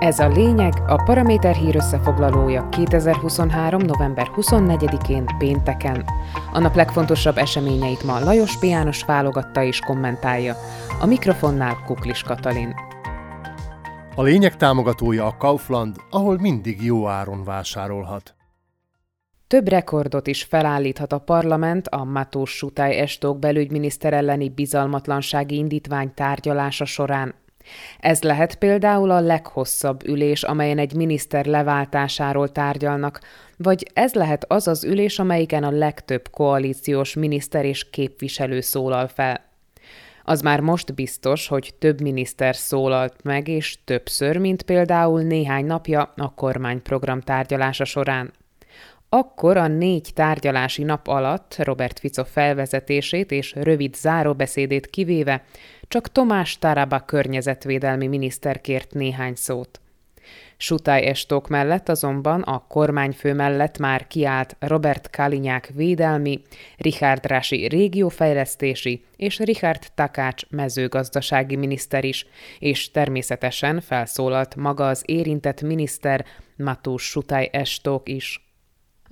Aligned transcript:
Ez 0.00 0.18
a 0.18 0.28
lényeg, 0.28 0.72
a 0.86 1.02
Paraméter 1.04 1.54
hír 1.54 1.76
összefoglalója 1.76 2.68
2023. 2.68 3.82
november 3.82 4.30
24-én 4.36 5.24
pénteken. 5.38 6.04
A 6.52 6.58
nap 6.58 6.74
legfontosabb 6.74 7.36
eseményeit 7.36 8.02
ma 8.02 8.18
Lajos 8.18 8.58
P. 8.58 8.62
János 8.62 9.04
válogatta 9.04 9.62
és 9.62 9.80
kommentálja. 9.80 10.56
A 11.00 11.06
mikrofonnál 11.06 11.82
Kuklis 11.86 12.22
Katalin. 12.22 12.74
A 14.14 14.22
lényeg 14.22 14.56
támogatója 14.56 15.26
a 15.26 15.36
Kaufland, 15.36 15.96
ahol 16.10 16.38
mindig 16.38 16.82
jó 16.82 17.06
áron 17.06 17.44
vásárolhat. 17.44 18.34
Több 19.46 19.68
rekordot 19.68 20.26
is 20.26 20.42
felállíthat 20.42 21.12
a 21.12 21.18
parlament 21.18 21.88
a 21.88 22.04
Matós 22.04 22.50
Sutály 22.50 22.98
Estók 22.98 23.38
belügyminiszter 23.38 24.12
elleni 24.12 24.48
bizalmatlansági 24.48 25.56
indítvány 25.56 26.14
tárgyalása 26.14 26.84
során. 26.84 27.34
Ez 28.00 28.22
lehet 28.22 28.54
például 28.54 29.10
a 29.10 29.20
leghosszabb 29.20 30.06
ülés, 30.06 30.42
amelyen 30.42 30.78
egy 30.78 30.94
miniszter 30.94 31.46
leváltásáról 31.46 32.52
tárgyalnak, 32.52 33.20
vagy 33.56 33.90
ez 33.92 34.14
lehet 34.14 34.44
az 34.48 34.68
az 34.68 34.84
ülés, 34.84 35.18
amelyiken 35.18 35.64
a 35.64 35.70
legtöbb 35.70 36.30
koalíciós 36.30 37.14
miniszter 37.14 37.64
és 37.64 37.90
képviselő 37.90 38.60
szólal 38.60 39.08
fel. 39.08 39.48
Az 40.24 40.40
már 40.40 40.60
most 40.60 40.94
biztos, 40.94 41.48
hogy 41.48 41.74
több 41.78 42.00
miniszter 42.00 42.56
szólalt 42.56 43.14
meg, 43.22 43.48
és 43.48 43.78
többször, 43.84 44.36
mint 44.36 44.62
például 44.62 45.22
néhány 45.22 45.66
napja 45.66 46.12
a 46.16 46.34
kormányprogram 46.34 47.20
tárgyalása 47.20 47.84
során. 47.84 48.32
Akkor 49.12 49.56
a 49.56 49.66
négy 49.66 50.10
tárgyalási 50.14 50.82
nap 50.82 51.08
alatt 51.08 51.54
Robert 51.58 51.98
Fico 51.98 52.24
felvezetését 52.24 53.30
és 53.30 53.52
rövid 53.52 53.94
záróbeszédét 53.94 54.86
kivéve 54.86 55.44
csak 55.88 56.12
Tomás 56.12 56.58
Taraba 56.58 57.00
környezetvédelmi 57.00 58.06
miniszter 58.06 58.60
kért 58.60 58.94
néhány 58.94 59.34
szót. 59.34 59.80
Sutály 60.56 61.06
Estók 61.06 61.48
mellett 61.48 61.88
azonban 61.88 62.42
a 62.42 62.64
kormányfő 62.68 63.34
mellett 63.34 63.78
már 63.78 64.06
kiállt 64.06 64.56
Robert 64.58 65.10
Kalinyák 65.10 65.70
védelmi, 65.74 66.42
Richard 66.76 67.26
Rási 67.26 67.68
régiófejlesztési 67.68 69.04
és 69.16 69.38
Richard 69.38 69.82
Takács 69.94 70.48
mezőgazdasági 70.50 71.56
miniszter 71.56 72.04
is, 72.04 72.26
és 72.58 72.90
természetesen 72.90 73.80
felszólalt 73.80 74.56
maga 74.56 74.88
az 74.88 75.02
érintett 75.06 75.62
miniszter 75.62 76.24
Matús 76.56 77.02
Sutály 77.02 77.48
Estók 77.52 78.08
is. 78.08 78.49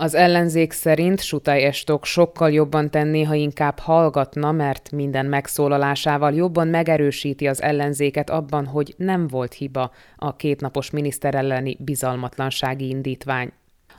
Az 0.00 0.14
ellenzék 0.14 0.72
szerint 0.72 1.20
Sutai 1.20 1.62
Estok 1.62 2.04
sokkal 2.04 2.52
jobban 2.52 2.90
tenné, 2.90 3.22
ha 3.22 3.34
inkább 3.34 3.78
hallgatna, 3.78 4.52
mert 4.52 4.90
minden 4.90 5.26
megszólalásával 5.26 6.34
jobban 6.34 6.68
megerősíti 6.68 7.46
az 7.46 7.62
ellenzéket 7.62 8.30
abban, 8.30 8.66
hogy 8.66 8.94
nem 8.96 9.26
volt 9.26 9.52
hiba 9.52 9.90
a 10.16 10.36
kétnapos 10.36 10.90
miniszter 10.90 11.34
elleni 11.34 11.76
bizalmatlansági 11.80 12.88
indítvány. 12.88 13.52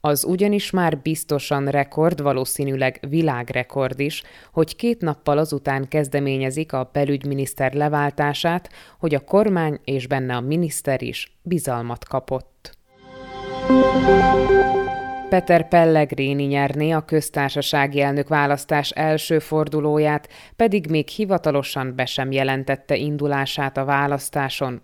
Az 0.00 0.24
ugyanis 0.24 0.70
már 0.70 0.98
biztosan 0.98 1.66
rekord, 1.66 2.22
valószínűleg 2.22 3.00
világrekord 3.08 4.00
is, 4.00 4.22
hogy 4.52 4.76
két 4.76 5.00
nappal 5.00 5.38
azután 5.38 5.88
kezdeményezik 5.88 6.72
a 6.72 6.90
belügyminiszter 6.92 7.72
leváltását, 7.72 8.68
hogy 8.98 9.14
a 9.14 9.24
kormány 9.24 9.80
és 9.84 10.06
benne 10.06 10.36
a 10.36 10.40
miniszter 10.40 11.02
is 11.02 11.38
bizalmat 11.42 12.04
kapott. 12.04 12.76
Peter 15.32 15.68
Pellegrini 15.68 16.44
nyerné 16.44 16.90
a 16.90 17.00
köztársasági 17.00 18.00
elnök 18.00 18.28
választás 18.28 18.90
első 18.90 19.38
fordulóját, 19.38 20.28
pedig 20.56 20.86
még 20.90 21.08
hivatalosan 21.08 21.94
be 21.94 22.04
sem 22.04 22.32
jelentette 22.32 22.96
indulását 22.96 23.76
a 23.76 23.84
választáson. 23.84 24.82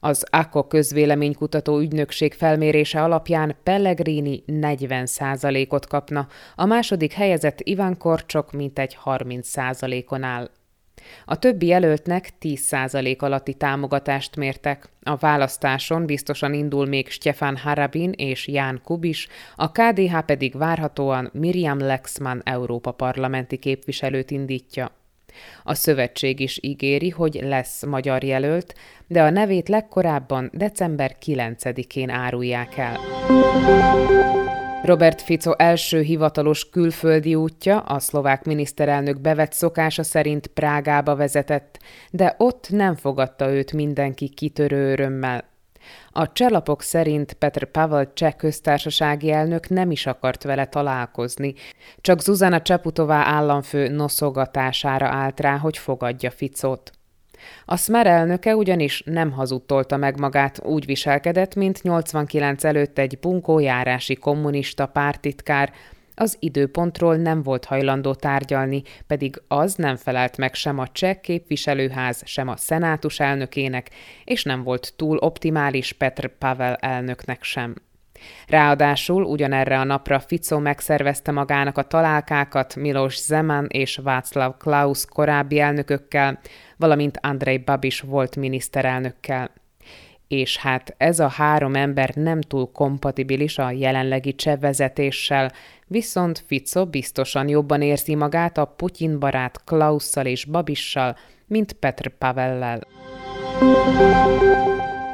Az 0.00 0.26
AKO 0.30 0.66
közvéleménykutató 0.66 1.78
ügynökség 1.78 2.32
felmérése 2.34 3.02
alapján 3.02 3.56
Pellegrini 3.62 4.42
40%-ot 4.46 5.86
kapna, 5.86 6.26
a 6.54 6.64
második 6.64 7.12
helyezett 7.12 7.60
Iván 7.60 7.96
Korcsok 7.98 8.52
mintegy 8.52 8.98
30%-on 9.04 10.22
áll. 10.22 10.50
A 11.24 11.38
többi 11.38 11.66
jelöltnek 11.66 12.30
10% 12.40 13.18
alatti 13.18 13.54
támogatást 13.54 14.36
mértek. 14.36 14.88
A 15.02 15.16
választáson 15.16 16.06
biztosan 16.06 16.54
indul 16.54 16.86
még 16.86 17.08
Stefan 17.08 17.56
Harabin 17.56 18.12
és 18.16 18.48
Ján 18.48 18.80
Kubis, 18.84 19.28
a 19.56 19.70
KDH 19.70 20.18
pedig 20.26 20.56
várhatóan 20.56 21.30
Miriam 21.32 21.78
Lexman 21.78 22.40
Európa 22.44 22.90
parlamenti 22.90 23.56
képviselőt 23.56 24.30
indítja. 24.30 24.98
A 25.62 25.74
szövetség 25.74 26.40
is 26.40 26.58
ígéri, 26.62 27.08
hogy 27.08 27.38
lesz 27.42 27.84
magyar 27.84 28.24
jelölt, 28.24 28.74
de 29.06 29.22
a 29.22 29.30
nevét 29.30 29.68
legkorábban 29.68 30.50
december 30.52 31.16
9-én 31.26 32.10
árulják 32.10 32.76
el. 32.76 32.98
Robert 34.82 35.22
Fico 35.22 35.52
első 35.56 36.00
hivatalos 36.00 36.70
külföldi 36.70 37.34
útja 37.34 37.78
a 37.78 37.98
szlovák 37.98 38.44
miniszterelnök 38.44 39.20
bevett 39.20 39.52
szokása 39.52 40.02
szerint 40.02 40.46
Prágába 40.46 41.16
vezetett, 41.16 41.78
de 42.10 42.34
ott 42.38 42.70
nem 42.70 42.94
fogadta 42.94 43.50
őt 43.50 43.72
mindenki 43.72 44.28
kitörő 44.28 44.90
örömmel. 44.92 45.44
A 46.10 46.32
cselapok 46.32 46.82
szerint 46.82 47.32
Petr 47.32 47.64
Pavel 47.64 48.12
cseh 48.12 48.32
köztársasági 48.32 49.30
elnök 49.30 49.68
nem 49.68 49.90
is 49.90 50.06
akart 50.06 50.42
vele 50.42 50.66
találkozni, 50.66 51.54
csak 52.00 52.20
Zuzana 52.20 52.62
Csaputová 52.62 53.24
államfő 53.24 53.88
noszogatására 53.88 55.06
állt 55.06 55.40
rá, 55.40 55.56
hogy 55.56 55.78
fogadja 55.78 56.30
Ficót. 56.30 56.92
A 57.64 57.76
Smer 57.76 58.06
elnöke 58.06 58.56
ugyanis 58.56 59.02
nem 59.04 59.30
hazudtolta 59.30 59.96
meg 59.96 60.18
magát, 60.18 60.64
úgy 60.64 60.84
viselkedett, 60.84 61.54
mint 61.54 61.82
89 61.82 62.64
előtt 62.64 62.98
egy 62.98 63.18
bunkójárási 63.18 64.14
kommunista 64.14 64.86
pártitkár, 64.86 65.72
az 66.14 66.36
időpontról 66.38 67.16
nem 67.16 67.42
volt 67.42 67.64
hajlandó 67.64 68.14
tárgyalni, 68.14 68.82
pedig 69.06 69.42
az 69.48 69.74
nem 69.74 69.96
felelt 69.96 70.36
meg 70.36 70.54
sem 70.54 70.78
a 70.78 70.88
cseh 70.88 71.14
képviselőház, 71.14 72.22
sem 72.24 72.48
a 72.48 72.56
szenátus 72.56 73.20
elnökének, 73.20 73.90
és 74.24 74.44
nem 74.44 74.62
volt 74.62 74.92
túl 74.96 75.16
optimális 75.16 75.92
Petr 75.92 76.28
Pavel 76.38 76.74
elnöknek 76.74 77.42
sem. 77.42 77.74
Ráadásul 78.48 79.22
ugyanerre 79.22 79.78
a 79.78 79.84
napra 79.84 80.20
Fico 80.20 80.58
megszervezte 80.58 81.32
magának 81.32 81.78
a 81.78 81.82
találkákat 81.82 82.76
Milos 82.76 83.20
Zeman 83.20 83.66
és 83.68 83.96
Václav 84.02 84.56
Klaus 84.56 85.04
korábbi 85.06 85.60
elnökökkel, 85.60 86.40
valamint 86.76 87.18
Andrei 87.22 87.58
Babis 87.58 88.00
volt 88.00 88.36
miniszterelnökkel. 88.36 89.50
És 90.28 90.56
hát 90.56 90.94
ez 90.96 91.18
a 91.18 91.28
három 91.28 91.74
ember 91.74 92.10
nem 92.14 92.40
túl 92.40 92.70
kompatibilis 92.72 93.58
a 93.58 93.70
jelenlegi 93.70 94.34
cseh 94.34 94.58
vezetéssel, 94.58 95.52
viszont 95.86 96.44
Fico 96.46 96.86
biztosan 96.86 97.48
jobban 97.48 97.82
érzi 97.82 98.14
magát 98.14 98.58
a 98.58 98.64
Putyin 98.64 99.18
barát 99.18 99.64
Klausszal 99.64 100.26
és 100.26 100.44
Babissal, 100.44 101.16
mint 101.46 101.72
Petr 101.72 102.08
Pavellel. 102.08 102.80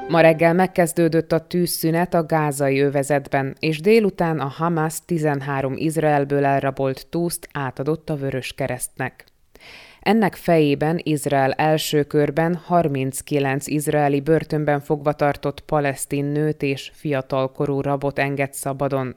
Ma 0.08 0.20
reggel 0.20 0.54
megkezdődött 0.54 1.32
a 1.32 1.46
tűzszünet 1.46 2.14
a 2.14 2.26
gázai 2.26 2.80
övezetben, 2.80 3.56
és 3.58 3.80
délután 3.80 4.40
a 4.40 4.46
Hamas 4.46 4.98
13 5.04 5.72
Izraelből 5.76 6.44
elrabolt 6.44 7.06
túszt 7.06 7.48
átadott 7.52 8.10
a 8.10 8.16
Vörös 8.16 8.52
Keresztnek. 8.52 9.24
Ennek 10.00 10.34
fejében 10.34 11.00
Izrael 11.02 11.52
első 11.52 12.02
körben 12.02 12.54
39 12.54 13.66
izraeli 13.66 14.20
börtönben 14.20 14.80
fogva 14.80 15.12
tartott 15.12 15.60
palesztin 15.60 16.24
nőt 16.24 16.62
és 16.62 16.90
fiatalkorú 16.94 17.80
rabot 17.80 18.18
enged 18.18 18.52
szabadon. 18.52 19.16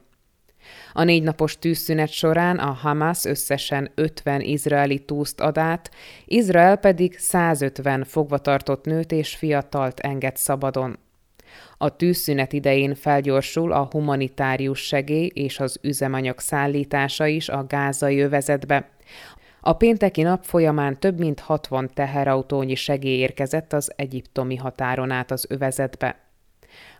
A 0.92 1.02
négy 1.02 1.22
napos 1.22 1.58
tűzszünet 1.58 2.10
során 2.10 2.58
a 2.58 2.70
Hamas 2.70 3.24
összesen 3.24 3.90
50 3.94 4.40
izraeli 4.40 4.98
túszt 4.98 5.40
ad 5.40 5.58
át, 5.58 5.90
Izrael 6.24 6.76
pedig 6.76 7.18
150 7.18 8.04
fogvatartott 8.04 8.84
nőt 8.84 9.12
és 9.12 9.36
fiatalt 9.36 10.00
enged 10.00 10.36
szabadon. 10.36 10.98
A 11.76 11.96
tűzszünet 11.96 12.52
idején 12.52 12.94
felgyorsul 12.94 13.72
a 13.72 13.88
humanitárius 13.90 14.80
segély 14.80 15.30
és 15.34 15.60
az 15.60 15.78
üzemanyag 15.82 16.38
szállítása 16.38 17.26
is 17.26 17.48
a 17.48 17.66
gázai 17.66 18.20
övezetbe. 18.20 18.90
A 19.60 19.72
pénteki 19.72 20.22
nap 20.22 20.44
folyamán 20.44 20.98
több 21.00 21.18
mint 21.18 21.40
60 21.40 21.90
teherautónyi 21.94 22.74
segély 22.74 23.18
érkezett 23.18 23.72
az 23.72 23.92
egyiptomi 23.96 24.56
határon 24.56 25.10
át 25.10 25.30
az 25.30 25.46
övezetbe. 25.48 26.29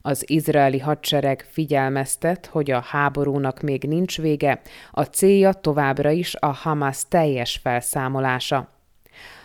Az 0.02 0.30
izraeli 0.30 0.78
hadsereg 0.78 1.46
figyelmeztet, 1.50 2.46
hogy 2.46 2.70
a 2.70 2.80
háborúnak 2.80 3.60
még 3.60 3.82
nincs 3.82 4.20
vége, 4.20 4.60
a 4.90 5.02
célja 5.02 5.52
továbbra 5.52 6.10
is 6.10 6.34
a 6.34 6.52
Hamas 6.52 7.02
teljes 7.08 7.60
felszámolása. 7.62 8.68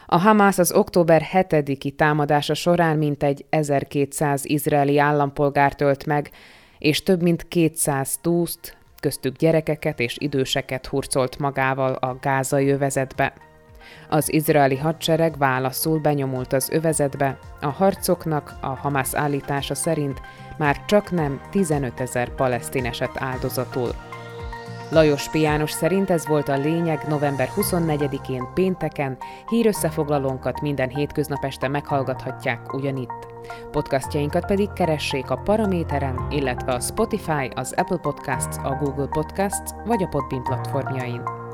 A 0.05 0.17
Hamas 0.17 0.57
az 0.57 0.71
október 0.71 1.23
7-i 1.33 1.95
támadása 1.95 2.53
során 2.53 2.97
mintegy 2.97 3.45
1200 3.49 4.45
izraeli 4.45 4.99
állampolgárt 4.99 5.81
ölt 5.81 6.05
meg, 6.05 6.31
és 6.77 7.03
több 7.03 7.21
mint 7.21 7.47
200 7.47 8.17
túszt, 8.21 8.77
köztük 8.99 9.35
gyerekeket 9.35 9.99
és 9.99 10.15
időseket 10.19 10.85
hurcolt 10.85 11.37
magával 11.37 11.93
a 11.93 12.17
gázai 12.21 12.69
övezetbe. 12.69 13.44
Az 14.09 14.33
izraeli 14.33 14.77
hadsereg 14.77 15.37
válaszul 15.37 15.99
benyomult 15.99 16.53
az 16.53 16.69
övezetbe, 16.69 17.37
a 17.61 17.67
harcoknak 17.67 18.53
a 18.61 18.67
Hamász 18.67 19.15
állítása 19.15 19.75
szerint 19.75 20.21
már 20.57 20.85
csak 20.85 21.11
nem 21.11 21.41
15 21.51 21.99
ezer 21.99 22.29
palesztin 22.29 22.85
esett 22.85 23.15
áldozatul. 23.15 23.89
Lajos 24.89 25.29
Piános 25.29 25.71
szerint 25.71 26.09
ez 26.09 26.27
volt 26.27 26.49
a 26.49 26.57
lényeg 26.57 27.05
november 27.07 27.49
24-én 27.55 28.47
pénteken, 28.53 29.17
hírösszefoglalónkat 29.47 30.61
minden 30.61 30.89
hétköznap 30.89 31.43
este 31.43 31.67
meghallgathatják 31.67 32.73
ugyanitt. 32.73 33.27
Podcastjainkat 33.71 34.45
pedig 34.45 34.73
keressék 34.73 35.29
a 35.29 35.35
Paraméteren, 35.35 36.27
illetve 36.29 36.73
a 36.73 36.79
Spotify, 36.79 37.49
az 37.55 37.73
Apple 37.77 37.97
Podcasts, 37.97 38.57
a 38.63 38.77
Google 38.81 39.07
Podcasts 39.07 39.71
vagy 39.85 40.03
a 40.03 40.07
Podbean 40.07 40.43
platformjain. 40.43 41.44